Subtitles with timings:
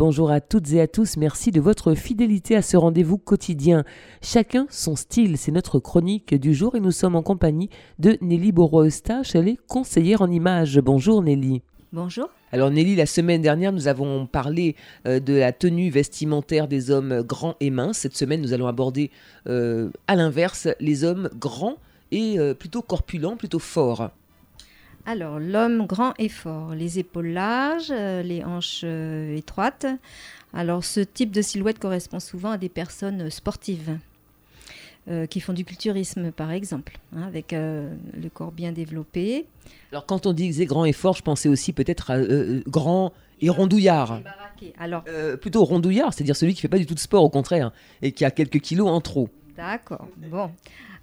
[0.00, 3.84] Bonjour à toutes et à tous, merci de votre fidélité à ce rendez-vous quotidien.
[4.22, 8.50] Chacun son style, c'est notre chronique du jour et nous sommes en compagnie de Nelly
[8.50, 10.80] Bourreau-Eustache, elle est conseillère en images.
[10.80, 11.60] Bonjour Nelly.
[11.92, 12.30] Bonjour.
[12.50, 14.74] Alors Nelly, la semaine dernière, nous avons parlé
[15.06, 17.98] euh, de la tenue vestimentaire des hommes grands et minces.
[17.98, 19.10] Cette semaine, nous allons aborder
[19.48, 21.76] euh, à l'inverse les hommes grands
[22.10, 24.08] et euh, plutôt corpulents, plutôt forts.
[25.06, 29.86] Alors, l'homme grand et fort, les épaules larges, les hanches étroites.
[30.52, 33.98] Alors, ce type de silhouette correspond souvent à des personnes sportives.
[35.08, 39.46] Euh, qui font du culturisme, par exemple, hein, avec euh, le corps bien développé.
[39.90, 43.48] Alors, quand on disait grand et fort, je pensais aussi peut-être à euh, grand et
[43.48, 44.20] rondouillard.
[44.78, 45.02] Alors,
[45.40, 48.12] plutôt rondouillard, c'est-à-dire celui qui ne fait pas du tout de sport, au contraire, et
[48.12, 49.30] qui a quelques kilos en trop.
[49.60, 50.08] D'accord.
[50.16, 50.50] Bon.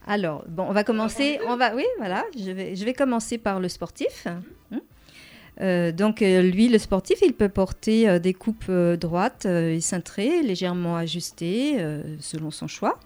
[0.05, 1.39] Alors, bon, on va commencer.
[1.47, 2.25] On va, oui, voilà.
[2.38, 4.27] Je vais, je vais commencer par le sportif.
[4.27, 5.91] Hein.
[5.91, 11.77] donc lui, le sportif, il peut porter des coupes droites et cintrées, légèrement ajustées
[12.19, 12.99] selon son choix.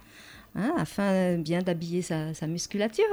[0.55, 3.05] Hein, afin bien d'habiller sa, musculature.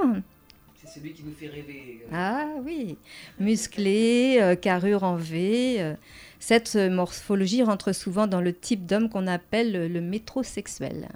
[0.75, 2.01] C'est celui qui nous fait rêver.
[2.03, 2.09] Euh.
[2.13, 2.97] Ah oui,
[3.39, 5.77] musclé, euh, carrure en V.
[5.79, 5.95] Euh.
[6.39, 11.07] cette morphologie rentre souvent dans le type d'homme qu'on appelle le métrosexuel.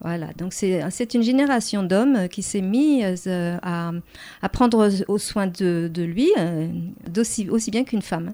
[0.00, 3.92] Voilà, donc c'est une génération d'hommes qui s'est mise à,
[4.52, 6.30] prendre soin de, lui,
[7.50, 8.32] aussi bien qu'une femme.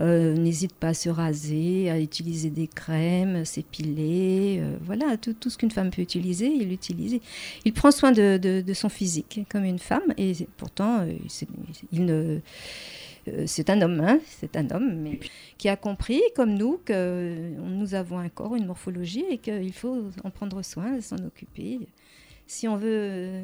[0.00, 4.58] Euh, n'hésite pas à se raser, à utiliser des crèmes, s'épiler.
[4.60, 7.20] Euh, voilà, tout, ce qu'une femme peut utiliser, il l'utilise.
[7.64, 11.12] Il prend soin de, son physique comme une femme et pourtant, euh,
[11.92, 12.40] il ne
[13.46, 15.20] c'est un homme, hein, c'est un homme, mais
[15.58, 20.10] qui a compris, comme nous, que nous avons un corps, une morphologie, et qu'il faut
[20.22, 21.80] en prendre soin, s'en occuper,
[22.46, 23.42] si on veut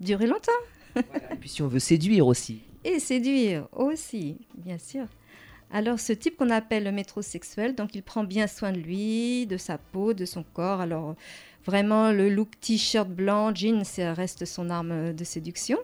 [0.00, 0.52] durer longtemps.
[0.96, 2.62] et puis si on veut séduire aussi.
[2.84, 5.06] Et séduire aussi, bien sûr.
[5.74, 9.56] Alors, ce type qu'on appelle le métrosexuel, donc il prend bien soin de lui, de
[9.56, 10.82] sa peau, de son corps.
[10.82, 11.14] Alors,
[11.64, 15.78] vraiment, le look t-shirt blanc, jean, ça reste son arme de séduction.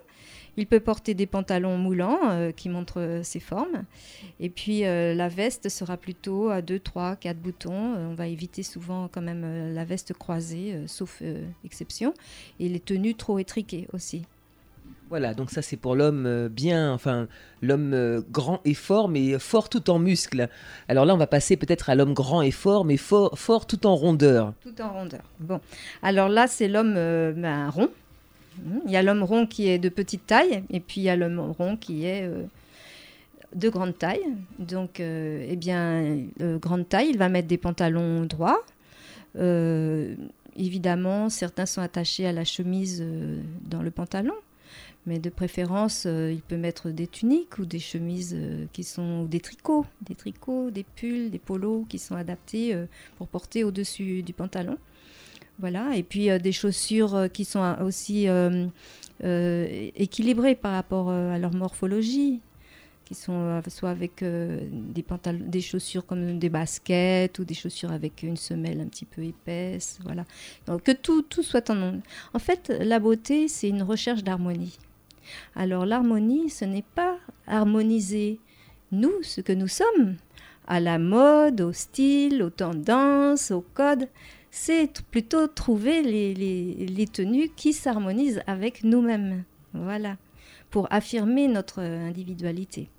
[0.59, 3.85] Il peut porter des pantalons moulants euh, qui montrent ses formes.
[4.39, 7.95] Et puis euh, la veste sera plutôt à 2, 3, 4 boutons.
[7.95, 11.23] Euh, on va éviter souvent quand même la veste croisée, sauf
[11.63, 12.13] exception.
[12.59, 14.23] Et les tenues trop étriquées aussi.
[15.09, 17.27] Voilà, donc ça c'est pour l'homme euh, bien, enfin
[17.63, 20.49] l'homme euh, grand et fort, mais fort tout en muscles.
[20.87, 23.87] Alors là, on va passer peut-être à l'homme grand et fort, mais fort, fort tout
[23.87, 24.53] en rondeur.
[24.61, 25.23] Tout en rondeur.
[25.39, 25.61] Bon,
[26.03, 27.89] alors là c'est l'homme euh, ben, rond.
[28.63, 31.09] Hmm, il y a l'homme rond qui est de petite taille, et puis il y
[31.09, 32.29] a l'homme rond qui est
[33.55, 34.25] de grande taille.
[34.59, 38.63] Donc, eh bien, grande taille, il va mettre des pantalons droits.
[40.55, 43.03] évidemment, certains sont attachés à la chemise
[43.65, 44.35] dans le pantalon.
[45.05, 49.21] Mais de préférence, euh, il peut mettre des tuniques ou des chemises euh, qui sont
[49.21, 52.85] ou des tricots, des tricots, des pulls, des polos qui sont adaptés euh,
[53.17, 54.77] pour porter au-dessus du pantalon.
[55.59, 58.27] Voilà, et puis des chaussures qui sont aussi
[59.21, 62.39] équilibrées par rapport à leur morphologie,
[63.03, 68.37] qui sont soit avec des, des chaussures comme des baskets ou des chaussures avec une
[68.37, 69.99] semelle un petit peu épaisse.
[70.05, 70.23] Voilà,
[70.65, 71.99] Donc, que tout, tout soit en.
[72.33, 74.77] En fait, la beauté, c'est une recherche d'harmonie.
[75.55, 77.17] Alors l'harmonie, ce n'est pas
[77.47, 78.39] harmoniser
[78.91, 80.15] nous, ce que nous sommes,
[80.67, 84.07] à la mode, au style, aux tendances, au code.
[84.51, 89.43] C'est plutôt trouver les, tenues qui s'harmonisent avec nous-mêmes.
[89.73, 90.17] Voilà,
[90.71, 92.89] pour affirmer notre individualité.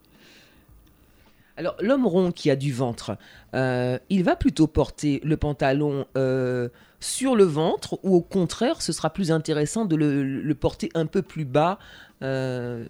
[1.56, 3.18] Alors l'homme rond qui a du ventre,
[3.54, 6.68] euh, il va plutôt porter le pantalon euh,
[7.00, 11.20] sur le ventre ou au contraire ce sera plus intéressant de le porter un peu
[11.20, 11.78] plus bas
[12.22, 12.84] euh,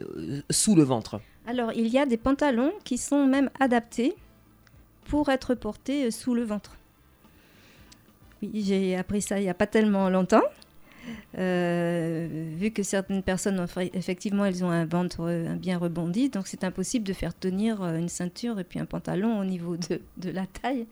[0.51, 1.21] sous le ventre?
[1.47, 4.15] Alors, il y a des pantalons qui sont même adaptés
[5.05, 6.77] pour être portés sous le ventre.
[8.43, 10.43] Oui, j'ai appris ça il n'y a pas tellement longtemps.
[11.39, 16.65] Euh, vu que certaines personnes, effectivement, elles ont un ventre euh, bien rebondi, donc c'est
[16.65, 20.31] impossible de faire tenir euh, une ceinture et puis un pantalon au niveau de, de,
[20.31, 20.87] la taille.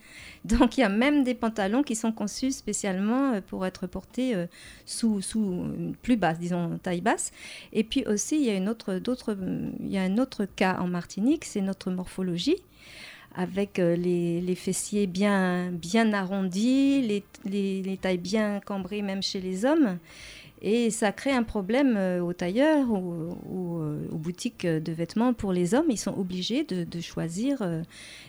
[0.44, 4.34] Donc il y a même des pantalons qui sont conçus spécialement pour être portés
[4.86, 5.66] sous, sous
[6.02, 7.32] plus basse, disons taille basse.
[7.72, 9.00] Et puis aussi, il y a, une autre,
[9.80, 12.56] il y a un autre cas en Martinique, c'est notre morphologie
[13.34, 19.98] avec euh, les, fessiers bien, bien arrondis, les, tailles bien cambrées même chez les hommes.
[20.60, 25.52] Et ça crée un problème euh, aux tailleurs ou, euh, aux boutiques de vêtements pour
[25.52, 25.86] les hommes.
[25.88, 27.62] Ils sont obligés de, choisir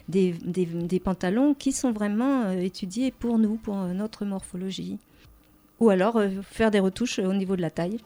[0.07, 4.99] des, pantalons qui sont vraiment étudiés pour nous, pour notre morphologie.
[5.79, 7.99] Ou alors faire des retouches au niveau de la taille.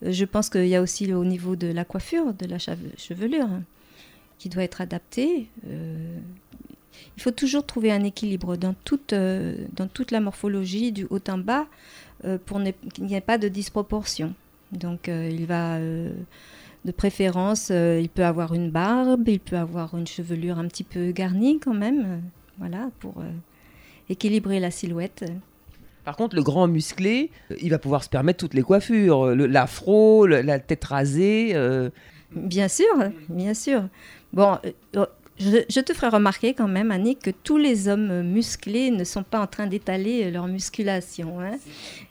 [0.00, 3.48] Je pense qu'il y a aussi au niveau de la coiffure, de la chevelure
[4.38, 5.48] qui doit être adapté.
[5.66, 6.18] Euh,
[7.16, 11.38] Il faut toujours trouver un équilibre dans toute, dans toute la morphologie du haut en
[11.38, 11.66] bas
[12.46, 12.60] pour
[12.92, 14.34] qu'il n'y ait pas de disproportion.
[14.72, 20.58] Donc il va de préférence, il peut avoir une barbe, il peut avoir une chevelure
[20.58, 22.22] un petit peu garnie quand même,
[22.58, 23.22] voilà, pour
[24.08, 25.24] équilibrer la silhouette.
[26.04, 27.30] Par contre, le grand musclé,
[27.60, 31.54] il va pouvoir se permettre toutes les coiffures, l'afro, la tête rasée.
[32.36, 32.40] Euh.
[32.40, 32.94] Bien sûr,
[33.28, 33.84] bien sûr.
[34.32, 34.58] Bon,
[35.42, 39.22] euh, je, te ferai remarquer quand même, Annick, que tous les hommes musclés ne sont
[39.22, 41.40] pas en train d'étaler leur musculation.
[41.40, 41.58] Hein.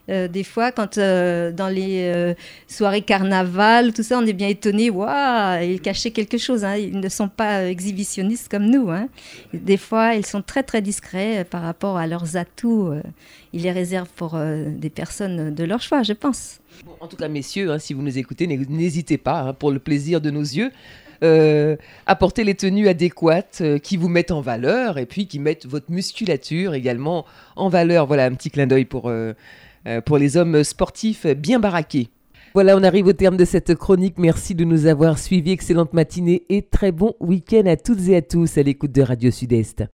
[0.09, 2.35] Euh, des fois, quand dans les
[2.67, 6.63] soirées carnaval, tout ça, on est bien étonné, waouh, ils cachaient quelque chose.
[6.63, 6.75] Hein.
[6.77, 8.91] Ils ne sont pas exhibitionnistes comme nous.
[8.91, 9.07] Hein.
[9.53, 12.93] Des fois, ils sont très très discrets par rapport à leurs atouts.
[13.53, 16.59] ils les réservent pour des personnes de leur choix, je pense.
[16.99, 20.41] en tout cas, messieurs, si vous nous écoutez, n'hésitez pas, pour le plaisir de nos
[20.41, 20.71] yeux,
[21.23, 21.75] euh,
[22.05, 25.91] apporter les tenues adéquates euh, qui vous mettent en valeur et puis qui mettent votre
[25.91, 27.25] musculature également
[27.55, 28.07] en valeur.
[28.07, 29.33] Voilà un petit clin d'œil pour, euh,
[30.05, 32.09] pour les hommes sportifs bien baraqués.
[32.53, 34.17] Voilà, on arrive au terme de cette chronique.
[34.17, 35.51] Merci de nous avoir suivis.
[35.51, 39.29] Excellente matinée et très bon week-end à toutes et à tous à l'écoute de Radio
[39.29, 39.83] Sud-Est.